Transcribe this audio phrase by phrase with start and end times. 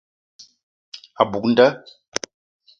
[1.21, 1.67] A buk nda.